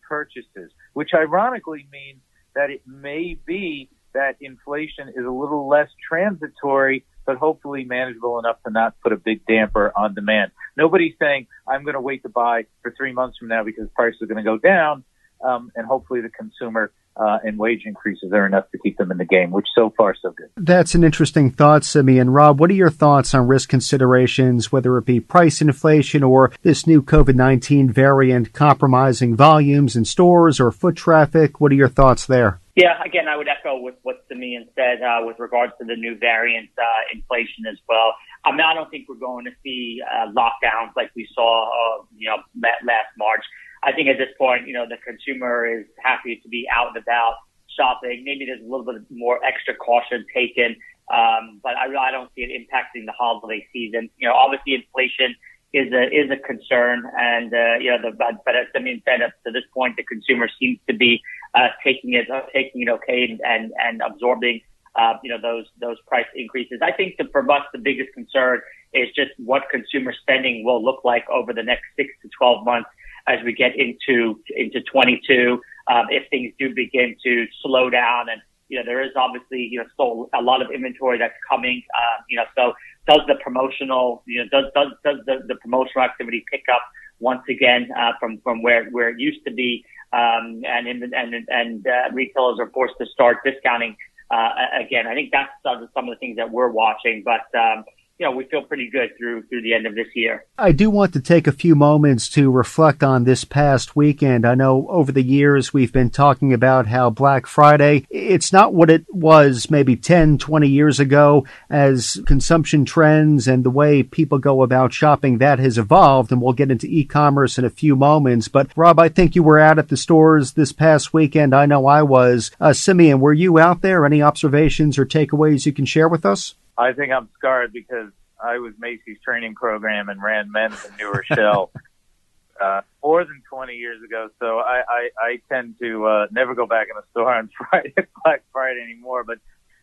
purchases, 0.08 0.72
which 0.94 1.12
ironically 1.14 1.86
means 1.92 2.22
that 2.56 2.70
it 2.70 2.82
may 2.86 3.38
be 3.46 3.90
that 4.14 4.36
inflation 4.42 5.10
is 5.10 5.26
a 5.26 5.32
little 5.32 5.68
less 5.68 5.90
transitory, 6.08 7.06
but 7.26 7.38
hopefully 7.38 7.84
manageable 7.86 8.40
enough 8.40 8.58
to 8.66 8.72
not 8.72 8.96
put 9.02 9.14
a 9.14 9.18
big 9.18 9.46
damper 9.46 9.92
on 9.96 10.14
demand. 10.14 10.52
Nobody's 10.76 11.14
saying, 11.20 11.48
I'm 11.68 11.84
going 11.84 11.94
to 11.94 12.02
wait 12.02 12.24
to 12.24 12.30
buy 12.30 12.66
for 12.82 12.94
three 12.98 13.14
months 13.14 13.38
from 13.38 13.48
now 13.48 13.64
because 13.64 13.88
prices 13.96 14.22
are 14.22 14.26
going 14.26 14.44
to 14.44 14.50
go 14.50 14.58
down. 14.58 15.04
Um, 15.44 15.72
and 15.76 15.88
hopefully 15.88 16.22
the 16.22 16.30
consumer 16.30 16.92
uh, 17.16 17.40
and 17.44 17.58
wage 17.58 17.84
increases 17.86 18.32
are 18.34 18.46
enough 18.46 18.70
to 18.72 18.78
keep 18.78 18.98
them 18.98 19.12
in 19.12 19.18
the 19.18 19.26
game, 19.26 19.52
which 19.52 19.68
so 19.76 19.94
far 19.98 20.16
so 20.22 20.32
good. 20.32 20.50
That's 20.58 20.96
an 20.96 21.04
interesting 21.04 21.52
thought, 21.52 21.84
Simeon. 21.84 22.30
Rob, 22.30 22.60
what 22.60 22.70
are 22.70 22.76
your 22.76 22.90
thoughts 22.90 23.34
on 23.34 23.48
risk 23.48 23.70
considerations, 23.70 24.72
whether 24.72 24.98
it 24.98 25.06
be 25.06 25.20
price 25.20 25.62
inflation 25.62 26.24
or 26.24 26.52
this 26.64 26.88
new 26.88 27.02
COVID 27.02 27.36
19 27.36 27.92
variant 27.92 28.54
compromising 28.54 29.36
volumes 29.36 29.96
in 29.96 30.06
stores 30.06 30.60
or 30.60 30.72
foot 30.72 30.96
traffic? 30.96 31.60
What 31.60 31.72
are 31.72 31.76
your 31.76 31.90
thoughts 31.90 32.26
there? 32.26 32.60
Yeah, 32.76 33.02
again, 33.04 33.28
I 33.28 33.36
would 33.36 33.50
echo 33.50 33.80
with 33.82 33.96
what 34.04 34.24
Simeon 34.30 34.68
said 34.76 35.02
uh, 35.04 35.26
with 35.26 35.40
regards 35.40 35.74
to 35.80 35.86
the 35.86 35.96
new 35.96 36.18
variant 36.18 36.70
uh, 36.78 36.84
inflation 37.14 37.66
as 37.70 37.78
well. 37.90 38.14
I 38.46 38.52
mean, 38.52 38.62
I 38.62 38.74
don't 38.74 38.90
think 38.90 39.10
we're 39.10 39.16
going 39.16 39.46
to 39.46 39.52
see 39.62 40.00
uh, 40.02 40.32
lockdowns 40.32 40.96
like 40.96 41.12
we 41.16 41.28
saw, 41.34 41.68
uh, 41.68 42.04
you 42.16 42.30
know, 42.30 42.38
last 42.62 43.12
March. 43.18 43.44
I 43.84 43.92
think 43.94 44.10
at 44.10 44.18
this 44.18 44.30
point, 44.38 44.68
you 44.68 44.74
know, 44.74 44.86
the 44.88 44.98
consumer 44.98 45.66
is 45.66 45.86
happy 46.04 46.40
to 46.44 46.50
be 46.50 46.68
out 46.72 46.90
and 46.90 46.98
about 46.98 47.36
shopping. 47.76 48.24
Maybe 48.24 48.46
there's 48.46 48.62
a 48.62 48.70
little 48.70 48.86
bit 48.86 49.02
more 49.10 49.44
extra 49.44 49.74
caution 49.76 50.26
taken, 50.34 50.76
um, 51.12 51.60
but 51.64 51.74
I, 51.76 51.88
I 51.88 52.12
don't 52.12 52.30
see 52.36 52.42
it 52.42 52.52
impacting 52.52 53.06
the 53.06 53.14
holiday 53.18 53.66
season. 53.74 54.10
You 54.18 54.28
know, 54.28 54.36
obviously 54.36 54.76
inflation 54.76 55.36
is 55.74 55.92
a 55.94 56.04
is 56.14 56.30
a 56.30 56.38
concern, 56.38 57.10
and 57.18 57.54
uh, 57.54 57.80
you 57.80 57.90
know, 57.90 57.98
the 58.02 58.16
but, 58.16 58.44
but 58.46 58.56
as 58.56 58.68
Simeon 58.74 59.02
said, 59.06 59.22
up 59.22 59.32
to 59.46 59.52
this 59.52 59.64
point, 59.74 59.96
the 59.96 60.04
consumer 60.04 60.50
seems 60.60 60.80
to 60.88 60.96
be 60.96 61.22
uh, 61.56 61.70
taking 61.84 62.14
it 62.14 62.30
uh, 62.30 62.42
taking 62.54 62.84
it 62.84 62.90
okay 62.90 63.24
and 63.30 63.42
and, 63.44 63.72
and 63.80 64.02
absorbing. 64.02 64.62
Uh, 64.94 65.14
you 65.24 65.32
know 65.32 65.40
those 65.42 65.66
those 65.80 65.96
price 66.06 66.26
increases. 66.36 66.80
I 66.84 66.92
think 66.92 67.16
the, 67.18 67.24
for 67.32 67.50
us 67.50 67.64
the 67.72 67.80
biggest 67.80 68.14
concern 68.14 68.60
is 68.94 69.08
just 69.16 69.32
what 69.38 69.64
consumer 69.72 70.14
spending 70.22 70.66
will 70.66 70.84
look 70.84 71.06
like 71.06 71.24
over 71.30 71.54
the 71.54 71.64
next 71.64 71.86
six 71.96 72.10
to 72.22 72.30
twelve 72.38 72.66
months 72.66 72.90
as 73.28 73.40
we 73.44 73.54
get 73.54 73.72
into 73.76 74.40
into 74.56 74.82
22. 74.82 75.62
Um, 75.88 76.06
if 76.10 76.30
things 76.30 76.54
do 76.60 76.74
begin 76.74 77.16
to 77.24 77.46
slow 77.62 77.90
down, 77.90 78.30
and 78.30 78.42
you 78.70 78.78
know 78.78 78.86
there 78.86 79.04
is 79.04 79.12
obviously 79.16 79.68
you 79.72 79.80
know 79.80 79.86
still 79.94 80.30
a 80.34 80.42
lot 80.42 80.62
of 80.62 80.72
inventory 80.72 81.18
that's 81.18 81.34
coming. 81.50 81.84
Uh, 81.96 82.24
you 82.30 82.38
know, 82.38 82.46
so 82.56 82.74
does 83.08 83.22
the 83.28 83.36
promotional 83.44 84.24
you 84.26 84.44
know 84.44 84.50
does 84.52 84.72
does 84.76 84.92
does 85.04 85.18
the, 85.26 85.46
the 85.48 85.56
promotional 85.56 86.04
activity 86.04 86.44
pick 86.52 86.64
up 86.74 86.82
once 87.20 87.44
again 87.50 87.90
uh, 87.98 88.12
from 88.20 88.40
from 88.44 88.62
where 88.62 88.90
where 88.92 89.10
it 89.10 89.20
used 89.20 89.44
to 89.46 89.52
be? 89.54 89.84
Um, 90.14 90.62
and 90.68 90.88
and 90.88 91.14
and 91.48 91.88
uh, 91.88 92.12
retailers 92.14 92.60
are 92.60 92.70
forced 92.72 92.96
to 93.00 93.06
start 93.08 93.38
discounting 93.46 93.96
uh, 94.30 94.50
again. 94.80 95.08
I 95.08 95.14
think 95.14 95.32
that's 95.32 95.52
some 95.64 96.10
of 96.10 96.16
the 96.16 96.20
things 96.20 96.38
that 96.38 96.52
we're 96.52 96.72
watching, 96.72 97.24
but. 97.24 97.48
Um, 97.58 97.84
you 98.22 98.28
know, 98.28 98.34
we 98.34 98.46
feel 98.46 98.62
pretty 98.62 98.88
good 98.88 99.18
through 99.18 99.42
through 99.48 99.64
the 99.64 99.74
end 99.74 99.88
of 99.88 99.96
this 99.96 100.06
year. 100.14 100.46
I 100.56 100.74
do 100.74 100.92
want 100.92 101.12
to 101.14 101.20
take 101.20 101.48
a 101.48 101.52
few 101.52 101.74
moments 101.74 102.30
to 102.30 102.52
reflect 102.52 103.02
on 103.02 103.24
this 103.24 103.44
past 103.44 103.96
weekend. 103.96 104.46
I 104.46 104.54
know 104.54 104.86
over 104.90 105.12
the 105.12 105.24
years 105.24 105.74
we've 105.74 105.92
been 105.92 106.12
talking 106.12 106.54
about 106.54 106.86
how 106.86 107.10
Black 107.10 107.48
Friday, 107.48 108.06
it's 108.12 108.54
not 108.54 108.76
what 108.76 108.92
it 108.92 109.08
was 109.10 109.72
maybe 109.72 109.96
10, 109.96 110.38
20 110.38 110.68
years 110.68 111.00
ago 111.00 111.48
as 111.68 112.22
consumption 112.28 112.86
trends 112.86 113.48
and 113.48 113.64
the 113.64 113.72
way 113.72 114.04
people 114.04 114.38
go 114.38 114.62
about 114.62 114.94
shopping 114.94 115.40
that 115.40 115.58
has 115.58 115.80
evolved 115.80 116.32
and 116.32 116.44
we'll 116.44 116.54
get 116.54 116.70
into 116.70 116.86
e-commerce 116.86 117.58
in 117.58 117.66
a 117.66 117.72
few 117.72 117.96
moments. 117.96 118.48
But 118.48 118.70
Rob, 118.76 119.00
I 119.00 119.10
think 119.10 119.34
you 119.34 119.42
were 119.42 119.58
out 119.58 119.80
at 119.80 119.90
the 119.90 119.98
stores 119.98 120.54
this 120.54 120.72
past 120.72 121.12
weekend. 121.12 121.56
I 121.56 121.66
know 121.66 121.88
I 121.88 122.04
was. 122.04 122.52
Uh, 122.62 122.74
Simeon, 122.74 123.20
were 123.20 123.34
you 123.34 123.58
out 123.58 123.82
there? 123.82 124.06
Any 124.06 124.22
observations 124.22 125.00
or 125.00 125.08
takeaways 125.08 125.66
you 125.66 125.74
can 125.74 125.86
share 125.86 126.08
with 126.08 126.24
us? 126.24 126.54
I 126.82 126.94
think 126.94 127.12
I'm 127.12 127.30
scarred 127.38 127.72
because 127.72 128.12
I 128.44 128.58
was 128.58 128.74
Macy's 128.80 129.20
training 129.24 129.54
program 129.54 130.10
and 130.10 130.22
ran 130.22 130.52
men's 130.52 130.84
in 130.84 130.96
New 130.98 131.12
Rochelle 131.12 131.72
uh, 132.62 132.82
more 133.04 133.24
than 133.24 133.44
20 133.50 133.76
years 133.76 134.02
ago. 134.04 134.30
So 134.40 134.58
I, 134.58 134.82
I, 134.90 135.10
I 135.22 135.42
tend 135.48 135.76
to 135.80 136.06
uh, 136.08 136.28
never 136.32 136.56
go 136.56 136.66
back 136.66 136.88
in 136.90 136.96
the 136.96 137.04
store 137.12 137.34
on 137.34 137.50
Friday, 137.70 137.94
Black 138.24 138.44
Friday 138.52 138.82
anymore. 138.82 139.24
But 139.24 139.38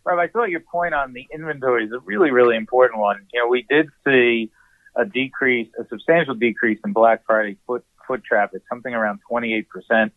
Rob, 0.05 0.19
I 0.19 0.27
thought 0.27 0.51
your 0.51 0.61
point 0.61 0.93
on 0.93 1.13
the 1.13 1.25
inventory 1.33 1.85
is 1.85 1.93
a 1.93 2.01
really, 2.01 2.33
really 2.33 2.57
important 2.57 3.01
one. 3.01 3.27
You 3.33 3.43
know, 3.43 3.49
we 3.49 3.65
did 3.69 3.91
see 4.05 4.51
a 4.97 5.05
decrease, 5.05 5.69
a 5.79 5.87
substantial 5.89 6.35
decrease 6.35 6.81
in 6.85 6.93
Black 6.93 7.25
Friday 7.27 7.59
foot 7.65 7.85
foot 8.09 8.25
traffic, 8.25 8.63
something 8.69 8.93
around 8.93 9.21
28 9.29 9.69
percent. 9.69 10.13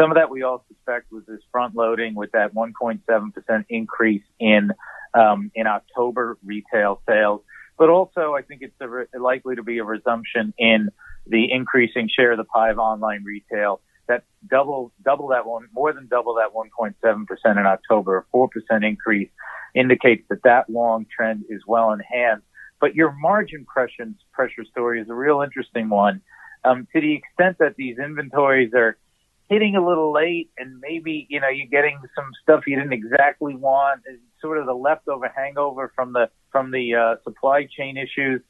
Some 0.00 0.10
of 0.10 0.16
that 0.16 0.30
we 0.30 0.42
all 0.42 0.64
suspect 0.68 1.10
was 1.10 1.24
this 1.26 1.40
front 1.50 1.74
loading 1.74 2.14
with 2.14 2.30
that 2.32 2.54
1.7 2.54 3.34
percent 3.34 3.66
increase 3.68 4.22
in 4.38 4.70
um, 5.14 5.50
in 5.54 5.66
October 5.66 6.38
retail 6.44 7.02
sales. 7.08 7.42
But 7.78 7.88
also, 7.88 8.34
I 8.34 8.42
think 8.42 8.62
it's 8.62 8.74
re- 8.80 9.06
likely 9.18 9.56
to 9.56 9.62
be 9.62 9.78
a 9.78 9.84
resumption 9.84 10.54
in 10.58 10.90
the 11.26 11.50
increasing 11.50 12.08
share 12.08 12.32
of 12.32 12.38
the 12.38 12.44
pie 12.44 12.70
of 12.70 12.78
online 12.78 13.24
retail. 13.24 13.80
That 14.08 14.24
double, 14.48 14.92
double 15.04 15.28
that 15.28 15.46
one, 15.46 15.68
more 15.72 15.92
than 15.92 16.06
double 16.08 16.34
that 16.34 16.52
1.7% 16.54 17.26
in 17.44 17.66
October, 17.66 18.18
a 18.18 18.36
4% 18.36 18.48
increase 18.86 19.30
indicates 19.74 20.24
that 20.28 20.42
that 20.44 20.68
long 20.68 21.06
trend 21.14 21.44
is 21.48 21.62
well 21.66 21.92
in 21.92 22.00
hand. 22.00 22.42
But 22.80 22.94
your 22.94 23.12
margin 23.12 23.64
pressure, 23.64 24.12
pressure 24.32 24.64
story 24.64 25.00
is 25.00 25.08
a 25.08 25.14
real 25.14 25.40
interesting 25.40 25.88
one. 25.88 26.20
Um, 26.64 26.86
to 26.92 27.00
the 27.00 27.14
extent 27.14 27.58
that 27.58 27.76
these 27.76 27.98
inventories 27.98 28.72
are 28.74 28.96
hitting 29.48 29.76
a 29.76 29.86
little 29.86 30.12
late 30.12 30.50
and 30.58 30.80
maybe, 30.80 31.26
you 31.28 31.40
know, 31.40 31.48
you're 31.48 31.66
getting 31.66 31.98
some 32.14 32.30
stuff 32.42 32.66
you 32.66 32.76
didn't 32.76 32.92
exactly 32.92 33.54
want, 33.54 34.02
sort 34.40 34.58
of 34.58 34.66
the 34.66 34.74
leftover 34.74 35.30
hangover 35.34 35.92
from 35.94 36.12
the, 36.12 36.30
from 36.50 36.70
the, 36.70 36.94
uh, 36.94 37.14
supply 37.22 37.66
chain 37.66 37.96
issues. 37.96 38.40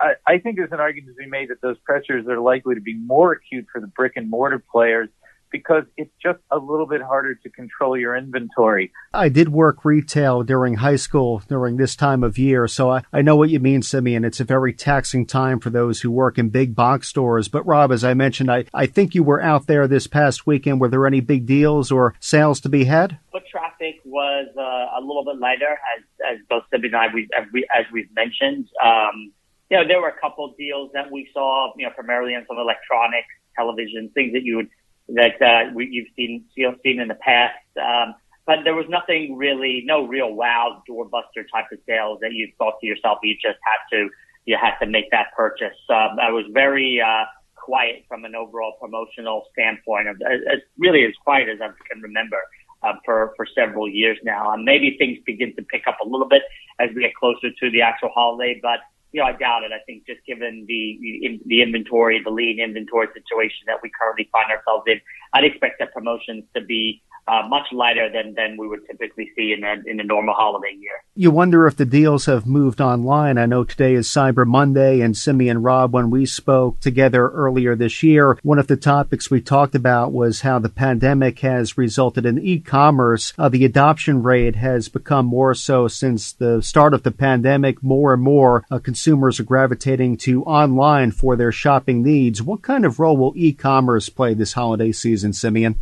I, 0.00 0.14
I 0.26 0.38
think 0.38 0.56
there's 0.56 0.72
an 0.72 0.80
argument 0.80 1.16
to 1.16 1.22
be 1.22 1.30
made 1.30 1.50
that 1.50 1.60
those 1.60 1.76
pressures 1.84 2.26
are 2.26 2.40
likely 2.40 2.74
to 2.74 2.80
be 2.80 2.94
more 2.94 3.32
acute 3.32 3.66
for 3.72 3.80
the 3.80 3.86
brick 3.86 4.14
and 4.16 4.28
mortar 4.28 4.62
players 4.72 5.08
because 5.50 5.84
it's 5.96 6.12
just 6.22 6.38
a 6.50 6.58
little 6.58 6.86
bit 6.86 7.02
harder 7.02 7.34
to 7.34 7.50
control 7.50 7.96
your 7.96 8.16
inventory. 8.16 8.92
I 9.12 9.28
did 9.28 9.48
work 9.48 9.84
retail 9.84 10.42
during 10.42 10.74
high 10.74 10.96
school 10.96 11.42
during 11.48 11.76
this 11.76 11.96
time 11.96 12.22
of 12.22 12.38
year, 12.38 12.68
so 12.68 12.90
I, 12.90 13.02
I 13.12 13.22
know 13.22 13.36
what 13.36 13.50
you 13.50 13.60
mean, 13.60 13.82
Simeon. 13.82 14.24
It's 14.24 14.40
a 14.40 14.44
very 14.44 14.72
taxing 14.72 15.26
time 15.26 15.60
for 15.60 15.70
those 15.70 16.00
who 16.00 16.10
work 16.10 16.38
in 16.38 16.50
big 16.50 16.74
box 16.74 17.08
stores. 17.08 17.48
But 17.48 17.66
Rob, 17.66 17.92
as 17.92 18.04
I 18.04 18.14
mentioned, 18.14 18.50
I, 18.50 18.64
I 18.74 18.86
think 18.86 19.14
you 19.14 19.22
were 19.22 19.42
out 19.42 19.66
there 19.66 19.86
this 19.86 20.06
past 20.06 20.46
weekend. 20.46 20.80
Were 20.80 20.88
there 20.88 21.06
any 21.06 21.20
big 21.20 21.46
deals 21.46 21.90
or 21.90 22.14
sales 22.20 22.60
to 22.60 22.68
be 22.68 22.84
had? 22.84 23.18
Foot 23.32 23.44
traffic 23.50 23.96
was 24.04 24.48
uh, 24.56 24.98
a 24.98 25.00
little 25.00 25.24
bit 25.24 25.38
lighter, 25.38 25.78
as, 25.96 26.04
as 26.32 26.38
both 26.48 26.64
Simeon 26.70 26.94
and 26.94 27.10
I, 27.10 27.14
we, 27.14 27.28
as, 27.36 27.46
we, 27.52 27.66
as 27.76 27.84
we've 27.92 28.12
mentioned. 28.14 28.68
Um, 28.84 29.32
you 29.70 29.76
know, 29.76 29.86
there 29.86 30.00
were 30.00 30.08
a 30.08 30.20
couple 30.20 30.44
of 30.44 30.56
deals 30.56 30.90
that 30.94 31.10
we 31.10 31.28
saw, 31.32 31.72
you 31.76 31.84
know, 31.86 31.92
primarily 31.94 32.34
on 32.34 32.46
some 32.48 32.58
electronics, 32.58 33.28
television, 33.54 34.10
things 34.14 34.32
that 34.32 34.42
you 34.42 34.56
would 34.56 34.68
that 35.10 35.40
uh, 35.40 35.70
we, 35.74 35.88
you've 35.90 36.08
seen 36.16 36.44
seen 36.54 37.00
in 37.00 37.08
the 37.08 37.14
past. 37.14 37.56
Um, 37.80 38.14
but 38.46 38.60
there 38.64 38.74
was 38.74 38.86
nothing 38.88 39.36
really, 39.36 39.82
no 39.84 40.06
real 40.06 40.32
wow 40.32 40.82
doorbuster 40.88 41.44
type 41.52 41.66
of 41.70 41.78
sales 41.86 42.18
that 42.22 42.32
you 42.32 42.50
thought 42.56 42.80
to 42.80 42.86
yourself 42.86 43.18
you 43.22 43.34
just 43.34 43.58
had 43.62 43.96
to 43.96 44.08
you 44.46 44.56
had 44.58 44.78
to 44.78 44.86
make 44.86 45.10
that 45.10 45.26
purchase. 45.36 45.76
Um, 45.90 46.18
I 46.18 46.30
was 46.30 46.46
very 46.52 47.00
uh, 47.00 47.24
quiet 47.54 48.04
from 48.08 48.24
an 48.24 48.34
overall 48.34 48.76
promotional 48.80 49.44
standpoint, 49.52 50.08
as, 50.08 50.60
really 50.78 51.04
as 51.04 51.12
quiet 51.22 51.50
as 51.50 51.60
I 51.60 51.68
can 51.92 52.00
remember. 52.00 52.38
Uh, 52.80 52.92
for 53.04 53.34
for 53.36 53.44
several 53.56 53.88
years 53.88 54.16
now, 54.22 54.52
um, 54.52 54.64
maybe 54.64 54.96
things 54.98 55.18
begin 55.26 55.52
to 55.56 55.62
pick 55.62 55.82
up 55.88 55.96
a 56.00 56.08
little 56.08 56.28
bit 56.28 56.42
as 56.78 56.88
we 56.94 57.02
get 57.02 57.12
closer 57.12 57.50
to 57.50 57.70
the 57.72 57.82
actual 57.82 58.08
holiday, 58.10 58.56
but 58.62 58.78
you 59.12 59.20
know, 59.20 59.26
I 59.26 59.32
doubt 59.32 59.64
it. 59.64 59.72
I 59.72 59.80
think 59.86 60.06
just 60.06 60.20
given 60.26 60.66
the, 60.68 61.38
the 61.46 61.62
inventory, 61.62 62.20
the 62.22 62.30
lean 62.30 62.60
inventory 62.60 63.08
situation 63.14 63.64
that 63.66 63.78
we 63.82 63.90
currently 63.98 64.28
find 64.30 64.50
ourselves 64.50 64.84
in, 64.86 65.00
I'd 65.32 65.44
expect 65.44 65.80
the 65.80 65.86
promotions 65.86 66.44
to 66.54 66.62
be 66.62 67.02
uh, 67.28 67.46
much 67.48 67.66
lighter 67.72 68.08
than, 68.12 68.34
than 68.34 68.56
we 68.58 68.66
would 68.66 68.86
typically 68.86 69.30
see 69.36 69.54
in 69.56 69.64
a, 69.64 69.74
in 69.86 70.00
a 70.00 70.04
normal 70.04 70.34
holiday 70.34 70.74
year. 70.78 70.92
You 71.14 71.30
wonder 71.30 71.66
if 71.66 71.76
the 71.76 71.84
deals 71.84 72.26
have 72.26 72.46
moved 72.46 72.80
online. 72.80 73.38
I 73.38 73.46
know 73.46 73.64
today 73.64 73.94
is 73.94 74.08
Cyber 74.08 74.46
Monday, 74.46 75.00
and 75.00 75.16
Simeon 75.16 75.62
Rob, 75.62 75.92
when 75.92 76.10
we 76.10 76.26
spoke 76.26 76.80
together 76.80 77.28
earlier 77.28 77.74
this 77.74 78.02
year, 78.02 78.38
one 78.42 78.58
of 78.58 78.68
the 78.68 78.76
topics 78.76 79.30
we 79.30 79.40
talked 79.40 79.74
about 79.74 80.12
was 80.12 80.40
how 80.40 80.58
the 80.58 80.68
pandemic 80.68 81.40
has 81.40 81.76
resulted 81.76 82.24
in 82.24 82.38
e-commerce. 82.38 83.32
Uh, 83.38 83.48
the 83.48 83.64
adoption 83.64 84.22
rate 84.22 84.56
has 84.56 84.88
become 84.88 85.26
more 85.26 85.54
so 85.54 85.88
since 85.88 86.32
the 86.32 86.62
start 86.62 86.94
of 86.94 87.02
the 87.02 87.10
pandemic. 87.10 87.82
More 87.82 88.14
and 88.14 88.22
more 88.22 88.64
uh, 88.70 88.78
consumers 88.78 89.40
are 89.40 89.44
gravitating 89.44 90.16
to 90.18 90.44
online 90.44 91.10
for 91.10 91.36
their 91.36 91.52
shopping 91.52 92.02
needs. 92.02 92.42
What 92.42 92.62
kind 92.62 92.84
of 92.84 92.98
role 92.98 93.16
will 93.16 93.32
e-commerce 93.36 94.08
play 94.08 94.34
this 94.34 94.52
holiday 94.52 94.92
season, 94.92 95.32
Simeon? 95.32 95.78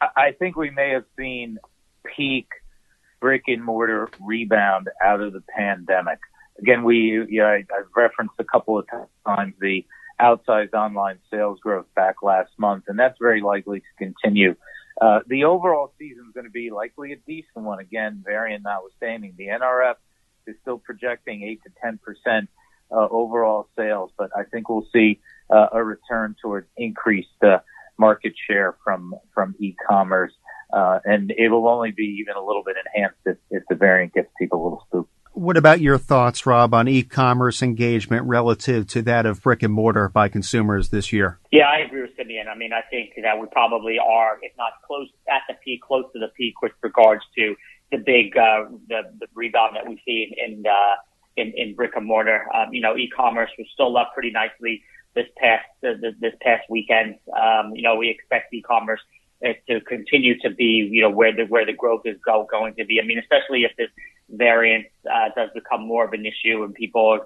I 0.00 0.32
think 0.38 0.56
we 0.56 0.70
may 0.70 0.90
have 0.90 1.04
seen 1.18 1.58
peak 2.16 2.48
brick 3.20 3.44
and 3.48 3.62
mortar 3.62 4.08
rebound 4.20 4.88
out 5.02 5.20
of 5.20 5.32
the 5.32 5.42
pandemic. 5.56 6.18
Again, 6.58 6.84
we, 6.84 6.96
you 7.28 7.40
know, 7.40 7.46
I, 7.46 7.56
I've 7.56 7.94
referenced 7.94 8.34
a 8.38 8.44
couple 8.44 8.78
of 8.78 8.86
times 9.26 9.54
the 9.60 9.84
outsized 10.20 10.74
online 10.74 11.18
sales 11.30 11.60
growth 11.60 11.86
back 11.94 12.22
last 12.22 12.50
month, 12.58 12.84
and 12.88 12.98
that's 12.98 13.18
very 13.18 13.40
likely 13.40 13.80
to 13.80 13.86
continue. 13.98 14.56
Uh, 15.00 15.20
the 15.26 15.44
overall 15.44 15.92
season 15.98 16.26
is 16.28 16.34
going 16.34 16.44
to 16.44 16.50
be 16.50 16.70
likely 16.70 17.12
a 17.12 17.16
decent 17.16 17.64
one. 17.64 17.78
Again, 17.78 18.22
variant 18.24 18.64
notwithstanding, 18.64 19.34
the 19.36 19.46
NRF 19.46 19.94
is 20.46 20.56
still 20.60 20.78
projecting 20.78 21.42
eight 21.42 21.62
to 21.62 21.70
ten 21.82 21.98
percent 21.98 22.50
uh, 22.90 23.08
overall 23.10 23.68
sales, 23.76 24.10
but 24.18 24.30
I 24.36 24.44
think 24.44 24.68
we'll 24.68 24.86
see 24.92 25.20
uh, 25.48 25.68
a 25.72 25.82
return 25.82 26.36
towards 26.42 26.66
increased 26.76 27.28
uh, 27.42 27.58
market 28.00 28.32
share 28.48 28.76
from 28.82 29.14
from 29.34 29.54
e-commerce. 29.60 30.32
Uh, 30.72 31.00
and 31.04 31.32
it 31.36 31.48
will 31.48 31.68
only 31.68 31.90
be 31.90 32.18
even 32.20 32.34
a 32.36 32.44
little 32.44 32.62
bit 32.64 32.76
enhanced 32.94 33.18
if, 33.26 33.36
if 33.50 33.62
the 33.68 33.74
variant 33.74 34.14
gets 34.14 34.28
people 34.38 34.62
a 34.62 34.62
little 34.62 34.84
spooked. 34.86 35.10
What 35.32 35.56
about 35.56 35.80
your 35.80 35.96
thoughts, 35.96 36.44
Rob, 36.44 36.74
on 36.74 36.88
e-commerce 36.88 37.62
engagement 37.62 38.26
relative 38.26 38.86
to 38.88 39.02
that 39.02 39.26
of 39.26 39.42
brick 39.42 39.62
and 39.62 39.72
mortar 39.72 40.08
by 40.08 40.28
consumers 40.28 40.90
this 40.90 41.12
year? 41.12 41.38
Yeah, 41.52 41.66
I 41.66 41.78
agree 41.86 42.02
with 42.02 42.10
Simeon. 42.16 42.46
I 42.48 42.56
mean, 42.56 42.72
I 42.72 42.82
think 42.90 43.12
that 43.22 43.40
we 43.40 43.46
probably 43.52 43.98
are, 43.98 44.38
if 44.42 44.52
not 44.58 44.72
close 44.84 45.08
at 45.28 45.42
the 45.48 45.54
peak, 45.64 45.82
close 45.82 46.04
to 46.12 46.18
the 46.18 46.28
peak 46.36 46.60
with 46.62 46.72
regards 46.82 47.22
to 47.36 47.54
the 47.92 47.98
big 47.98 48.36
uh, 48.36 48.64
the, 48.88 49.02
the 49.20 49.26
rebound 49.34 49.76
that 49.76 49.88
we 49.88 50.00
see 50.04 50.34
in 50.36 50.52
in, 50.52 50.64
uh, 50.66 50.96
in, 51.36 51.52
in 51.56 51.74
brick 51.74 51.92
and 51.94 52.06
mortar. 52.06 52.46
Um, 52.54 52.74
you 52.74 52.80
know, 52.80 52.96
e-commerce 52.96 53.50
was 53.56 53.68
still 53.72 53.96
up 53.96 54.12
pretty 54.14 54.32
nicely 54.32 54.82
this 55.14 55.26
past 55.36 55.66
this 55.82 56.34
past 56.40 56.62
weekend. 56.68 57.16
Um, 57.36 57.74
you 57.74 57.82
know, 57.82 57.96
we 57.96 58.10
expect 58.10 58.52
e-commerce 58.54 59.00
uh, 59.44 59.52
to 59.68 59.80
continue 59.80 60.38
to 60.40 60.50
be 60.50 60.88
you 60.90 61.02
know 61.02 61.10
where 61.10 61.34
the 61.34 61.44
where 61.44 61.66
the 61.66 61.72
growth 61.72 62.02
is 62.04 62.16
go, 62.24 62.46
going 62.50 62.74
to 62.76 62.84
be. 62.84 63.00
I 63.02 63.06
mean, 63.06 63.18
especially 63.18 63.64
if 63.64 63.76
this 63.76 63.90
variant 64.28 64.86
uh, 65.10 65.30
does 65.36 65.50
become 65.54 65.86
more 65.86 66.04
of 66.04 66.12
an 66.12 66.24
issue 66.24 66.62
and 66.62 66.74
people 66.74 67.20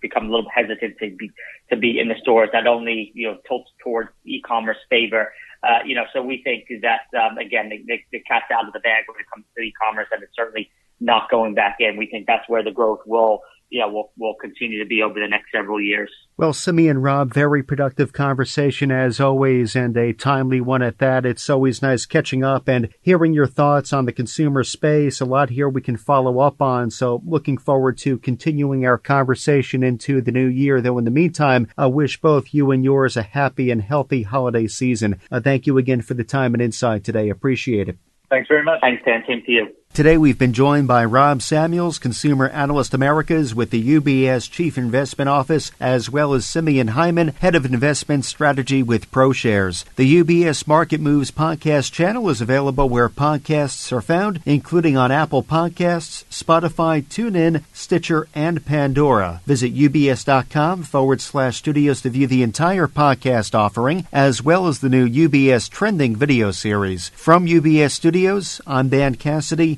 become 0.00 0.26
a 0.26 0.30
little 0.30 0.50
hesitant 0.54 0.96
to 0.98 1.10
be 1.16 1.30
to 1.70 1.76
be 1.76 1.98
in 1.98 2.08
the 2.08 2.14
stores. 2.20 2.48
That 2.52 2.66
only 2.66 3.12
you 3.14 3.28
know 3.28 3.38
tilts 3.46 3.70
towards 3.82 4.10
e-commerce 4.24 4.78
favor. 4.88 5.32
Uh, 5.62 5.80
you 5.84 5.94
know, 5.94 6.04
so 6.12 6.22
we 6.22 6.40
think 6.44 6.68
that 6.82 7.00
um, 7.18 7.36
again 7.38 7.68
the, 7.68 7.82
the, 7.86 7.98
the 8.12 8.20
cat's 8.20 8.46
out 8.52 8.66
of 8.66 8.72
the 8.72 8.80
bag 8.80 9.04
when 9.08 9.20
it 9.20 9.26
comes 9.32 9.44
to 9.56 9.62
e-commerce, 9.62 10.06
and 10.12 10.22
it's 10.22 10.34
certainly 10.36 10.70
not 11.00 11.30
going 11.30 11.54
back 11.54 11.76
in. 11.80 11.96
We 11.96 12.06
think 12.06 12.26
that's 12.26 12.48
where 12.48 12.62
the 12.62 12.70
growth 12.70 13.00
will 13.06 13.42
yeah, 13.70 13.86
will 13.86 14.12
will 14.16 14.34
continue 14.40 14.82
to 14.82 14.88
be 14.88 15.02
over 15.02 15.20
the 15.20 15.28
next 15.28 15.52
several 15.52 15.80
years. 15.80 16.10
Well, 16.36 16.52
Simeon 16.52 16.98
Rob, 16.98 17.34
very 17.34 17.62
productive 17.62 18.12
conversation 18.12 18.90
as 18.90 19.20
always, 19.20 19.74
and 19.76 19.96
a 19.96 20.12
timely 20.12 20.60
one 20.60 20.82
at 20.82 20.98
that. 20.98 21.26
It's 21.26 21.50
always 21.50 21.82
nice 21.82 22.06
catching 22.06 22.44
up 22.44 22.68
and 22.68 22.88
hearing 23.00 23.34
your 23.34 23.46
thoughts 23.46 23.92
on 23.92 24.06
the 24.06 24.12
consumer 24.12 24.64
space. 24.64 25.20
A 25.20 25.24
lot 25.24 25.50
here 25.50 25.68
we 25.68 25.82
can 25.82 25.96
follow 25.96 26.38
up 26.38 26.62
on. 26.62 26.90
So, 26.90 27.22
looking 27.26 27.58
forward 27.58 27.98
to 27.98 28.18
continuing 28.18 28.86
our 28.86 28.98
conversation 28.98 29.82
into 29.82 30.20
the 30.20 30.32
new 30.32 30.46
year. 30.46 30.80
Though, 30.80 30.98
in 30.98 31.04
the 31.04 31.10
meantime, 31.10 31.68
I 31.76 31.86
wish 31.86 32.20
both 32.20 32.54
you 32.54 32.70
and 32.70 32.84
yours 32.84 33.16
a 33.16 33.22
happy 33.22 33.70
and 33.70 33.82
healthy 33.82 34.22
holiday 34.22 34.66
season. 34.66 35.20
Uh, 35.30 35.40
thank 35.40 35.66
you 35.66 35.76
again 35.76 36.00
for 36.00 36.14
the 36.14 36.24
time 36.24 36.54
and 36.54 36.62
insight 36.62 37.04
today. 37.04 37.28
Appreciate 37.28 37.88
it. 37.88 37.98
Thanks 38.30 38.48
very 38.48 38.64
much. 38.64 38.80
Thanks, 38.80 39.02
Dan. 39.04 39.24
Same 39.26 39.42
to 39.44 39.52
you. 39.52 39.77
Today 39.94 40.16
we've 40.16 40.38
been 40.38 40.52
joined 40.52 40.86
by 40.86 41.04
Rob 41.04 41.42
Samuels, 41.42 41.98
Consumer 41.98 42.48
Analyst 42.50 42.94
Americas 42.94 43.52
with 43.52 43.70
the 43.70 43.98
UBS 43.98 44.48
Chief 44.48 44.78
Investment 44.78 45.28
Office, 45.28 45.72
as 45.80 46.08
well 46.08 46.34
as 46.34 46.46
Simeon 46.46 46.88
Hyman, 46.88 47.28
Head 47.40 47.56
of 47.56 47.64
Investment 47.64 48.24
Strategy 48.24 48.80
with 48.80 49.10
ProShares. 49.10 49.84
The 49.96 50.22
UBS 50.22 50.68
Market 50.68 51.00
Moves 51.00 51.32
podcast 51.32 51.90
channel 51.90 52.28
is 52.30 52.40
available 52.40 52.88
where 52.88 53.08
podcasts 53.08 53.90
are 53.90 54.00
found, 54.00 54.40
including 54.46 54.96
on 54.96 55.10
Apple 55.10 55.42
Podcasts, 55.42 56.22
Spotify, 56.30 57.02
TuneIn, 57.02 57.64
Stitcher, 57.72 58.28
and 58.36 58.64
Pandora. 58.64 59.40
Visit 59.46 59.74
ubs.com 59.74 60.84
forward 60.84 61.20
slash 61.20 61.56
studios 61.56 62.02
to 62.02 62.10
view 62.10 62.28
the 62.28 62.44
entire 62.44 62.86
podcast 62.86 63.52
offering, 63.52 64.06
as 64.12 64.44
well 64.44 64.68
as 64.68 64.78
the 64.78 64.88
new 64.88 65.08
UBS 65.08 65.68
Trending 65.68 66.14
video 66.14 66.52
series. 66.52 67.08
From 67.16 67.46
UBS 67.46 67.90
Studios, 67.90 68.60
I'm 68.64 68.90
Dan 68.90 69.16
Cassidy. 69.16 69.77